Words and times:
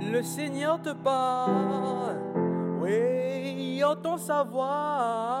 le 0.00 0.22
Seigneur 0.22 0.80
te 0.80 0.90
parle. 0.90 2.16
Oui, 2.80 3.82
entends 3.84 4.18
sa 4.18 4.44
voix 4.44 5.40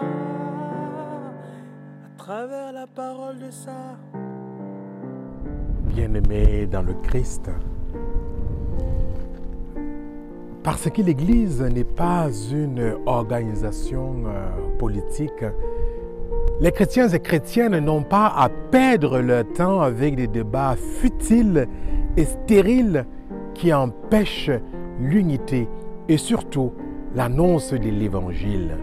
travers 2.16 2.72
la 2.72 2.86
parole 2.86 3.38
de 3.38 3.50
ça. 3.50 3.96
Bien-aimé 5.86 6.66
dans 6.66 6.82
le 6.82 6.94
Christ, 7.02 7.50
parce 10.62 10.90
que 10.90 11.02
l'Église 11.02 11.62
n'est 11.62 11.84
pas 11.84 12.28
une 12.52 12.96
organisation 13.06 14.14
euh, 14.26 14.76
politique, 14.78 15.44
les 16.60 16.72
chrétiens 16.72 17.08
et 17.08 17.20
chrétiennes 17.20 17.78
n'ont 17.78 18.02
pas 18.02 18.26
à 18.26 18.48
perdre 18.48 19.20
leur 19.20 19.44
temps 19.52 19.80
avec 19.80 20.16
des 20.16 20.26
débats 20.26 20.76
futiles 20.76 21.66
et 22.16 22.24
stériles 22.24 23.06
qui 23.58 23.72
empêchent 23.72 24.50
l'unité 25.00 25.68
et 26.08 26.16
surtout 26.16 26.72
l'annonce 27.14 27.72
de 27.72 27.90
l'Évangile. 27.90 28.76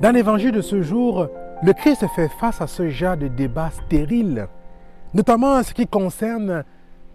Dans 0.00 0.10
l'Évangile 0.10 0.52
de 0.52 0.60
ce 0.60 0.82
jour, 0.82 1.28
le 1.62 1.72
Christ 1.72 2.04
fait 2.14 2.28
face 2.40 2.60
à 2.60 2.66
ce 2.66 2.88
genre 2.88 3.16
de 3.16 3.28
débats 3.28 3.70
stériles, 3.70 4.48
notamment 5.14 5.54
en 5.54 5.62
ce 5.62 5.72
qui 5.72 5.86
concerne 5.86 6.64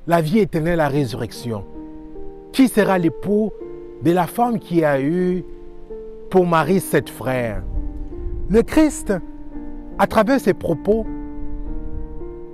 la 0.07 0.21
vie 0.21 0.39
éternelle, 0.39 0.77
la 0.77 0.87
résurrection. 0.87 1.65
Qui 2.53 2.69
sera 2.69 2.97
l'époux 2.97 3.51
de 4.03 4.11
la 4.11 4.25
femme 4.25 4.57
qui 4.59 4.85
a 4.85 5.01
eu 5.01 5.43
pour 6.29 6.47
mari 6.47 6.79
sept 6.79 7.09
frères? 7.09 7.61
Le 8.49 8.61
Christ, 8.61 9.13
à 9.99 10.07
travers 10.07 10.39
ses 10.39 10.53
propos, 10.53 11.05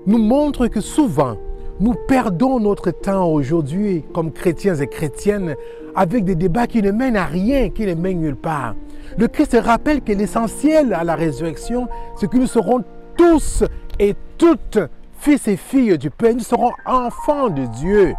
nous 0.08 0.18
montre 0.18 0.68
que 0.68 0.82
souvent, 0.82 1.38
nous 1.84 1.96
perdons 2.08 2.62
notre 2.62 2.92
temps 2.92 3.30
aujourd'hui 3.30 4.06
comme 4.14 4.32
chrétiens 4.32 4.76
et 4.76 4.88
chrétiennes 4.88 5.58
avec 5.96 6.24
des 6.24 6.36
débats 6.36 6.66
qui 6.66 6.82
ne 6.82 6.92
mènent 6.92 7.18
à 7.18 7.26
rien, 7.26 7.70
qui 7.72 7.86
ne 7.86 7.94
mènent 7.94 8.22
nulle 8.22 8.38
part. 8.38 8.74
Le 9.18 9.28
Christ 9.28 9.58
rappelle 9.62 10.00
que 10.00 10.14
l'essentiel 10.14 10.94
à 10.94 11.04
la 11.04 11.16
résurrection, 11.16 11.90
c'est 12.18 12.30
que 12.30 12.38
nous 12.38 12.48
serons 12.48 12.86
tous 13.18 13.66
et 14.00 14.16
toutes 14.38 14.80
fils 15.20 15.46
et 15.50 15.58
filles 15.58 15.98
du 15.98 16.10
Père, 16.10 16.34
nous 16.34 16.40
serons 16.40 16.72
enfants 16.86 17.50
de 17.50 17.66
Dieu. 17.66 18.14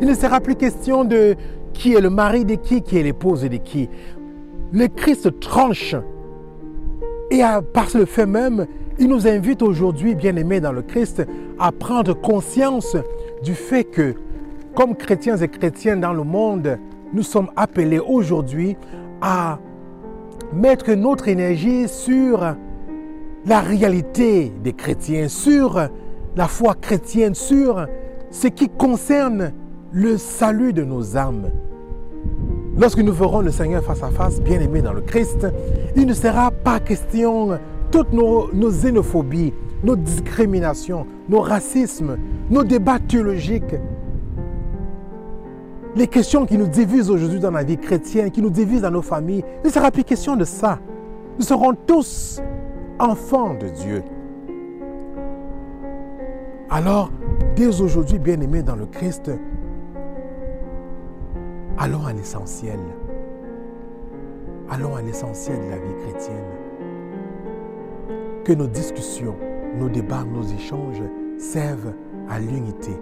Il 0.00 0.08
ne 0.08 0.14
sera 0.14 0.40
plus 0.40 0.56
question 0.56 1.04
de 1.04 1.36
qui 1.74 1.92
est 1.92 2.00
le 2.00 2.08
mari 2.08 2.46
de 2.46 2.54
qui, 2.54 2.80
qui 2.80 2.96
est 2.96 3.02
l'épouse 3.02 3.42
de 3.42 3.58
qui. 3.58 3.90
Le 4.72 4.86
Christ 4.88 5.40
tranche. 5.40 5.94
Et 7.30 7.42
par 7.74 7.88
le 7.94 8.06
fait 8.06 8.26
même, 8.26 8.66
il 8.98 9.08
nous 9.08 9.26
invite 9.26 9.62
aujourd'hui, 9.62 10.14
bien-aimés 10.14 10.60
dans 10.60 10.72
le 10.72 10.82
Christ, 10.82 11.26
à 11.58 11.72
prendre 11.72 12.14
conscience 12.14 12.96
du 13.42 13.54
fait 13.54 13.84
que, 13.84 14.14
comme 14.74 14.94
chrétiens 14.94 15.36
et 15.36 15.48
chrétiennes 15.48 16.00
dans 16.00 16.12
le 16.12 16.22
monde, 16.22 16.78
nous 17.12 17.22
sommes 17.22 17.50
appelés 17.56 17.98
aujourd'hui 17.98 18.76
à 19.20 19.58
mettre 20.52 20.92
notre 20.92 21.28
énergie 21.28 21.88
sur 21.88 22.54
la 23.46 23.60
réalité 23.60 24.52
des 24.62 24.72
chrétiens, 24.72 25.28
sur 25.28 25.88
la 26.36 26.48
foi 26.48 26.74
chrétienne, 26.80 27.34
sur 27.34 27.86
ce 28.30 28.48
qui 28.48 28.68
concerne 28.68 29.52
le 29.92 30.16
salut 30.16 30.72
de 30.72 30.82
nos 30.82 31.16
âmes. 31.16 31.50
Lorsque 32.76 32.98
nous 32.98 33.12
verrons 33.12 33.40
le 33.40 33.52
Seigneur 33.52 33.84
face 33.84 34.02
à 34.02 34.10
face, 34.10 34.40
bien 34.40 34.60
aimé 34.60 34.82
dans 34.82 34.92
le 34.92 35.00
Christ, 35.00 35.46
il 35.94 36.06
ne 36.06 36.14
sera 36.14 36.50
pas 36.50 36.80
question 36.80 37.58
toutes 37.94 38.12
nos, 38.12 38.52
nos 38.52 38.72
xénophobies, 38.72 39.52
nos 39.84 39.94
discriminations, 39.94 41.06
nos 41.28 41.38
racismes, 41.38 42.18
nos 42.50 42.64
débats 42.64 42.98
théologiques, 42.98 43.76
les 45.94 46.08
questions 46.08 46.44
qui 46.44 46.58
nous 46.58 46.66
divisent 46.66 47.08
aujourd'hui 47.08 47.38
dans 47.38 47.52
la 47.52 47.62
vie 47.62 47.78
chrétienne, 47.78 48.32
qui 48.32 48.42
nous 48.42 48.50
divisent 48.50 48.82
dans 48.82 48.90
nos 48.90 49.00
familles, 49.00 49.44
il 49.62 49.68
ne 49.68 49.72
sera 49.72 49.92
plus 49.92 50.02
question 50.02 50.34
de 50.34 50.42
ça. 50.42 50.80
Nous 51.38 51.44
serons 51.44 51.72
tous 51.86 52.42
enfants 52.98 53.54
de 53.54 53.68
Dieu. 53.68 54.02
Alors, 56.70 57.12
dès 57.54 57.80
aujourd'hui, 57.80 58.18
bien-aimés 58.18 58.64
dans 58.64 58.74
le 58.74 58.86
Christ, 58.86 59.30
allons 61.78 62.04
à 62.04 62.12
l'essentiel. 62.12 62.80
Allons 64.68 64.96
à 64.96 65.02
l'essentiel 65.02 65.58
de 65.64 65.70
la 65.70 65.76
vie 65.76 65.94
chrétienne. 66.02 66.73
Que 68.44 68.52
nos 68.52 68.66
discussions, 68.66 69.36
nos 69.74 69.88
débats, 69.88 70.24
nos 70.24 70.42
échanges 70.42 71.02
servent 71.38 71.94
à 72.28 72.38
l'unité, 72.38 72.92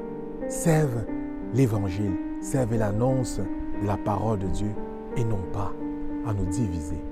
servent 0.48 1.04
l'évangile, 1.52 2.12
servent 2.40 2.76
l'annonce 2.76 3.40
de 3.82 3.86
la 3.88 3.96
parole 3.96 4.38
de 4.38 4.46
Dieu 4.46 4.70
et 5.16 5.24
non 5.24 5.40
pas 5.52 5.72
à 6.26 6.32
nous 6.32 6.46
diviser. 6.46 7.02